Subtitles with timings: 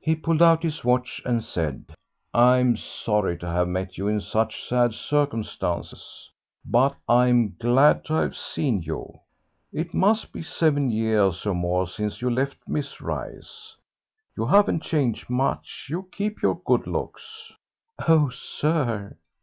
[0.00, 1.94] He pulled out his watch and said,
[2.32, 6.30] "I am sorry to have met you in such sad circumstances,
[6.64, 9.20] but I'm glad to have seen you.
[9.74, 13.76] It must be seven years or more since you left Miss Rice.
[14.38, 17.52] You haven't changed much; you keep your good looks."
[18.08, 19.18] "Oh, sir."